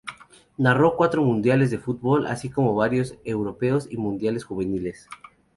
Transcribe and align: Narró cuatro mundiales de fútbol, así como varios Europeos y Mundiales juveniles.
Narró 0.57 0.95
cuatro 0.97 1.21
mundiales 1.23 1.69
de 1.69 1.77
fútbol, 1.77 2.25
así 2.25 2.49
como 2.49 2.73
varios 2.73 3.19
Europeos 3.23 3.87
y 3.87 3.97
Mundiales 3.97 4.43
juveniles. 4.45 5.07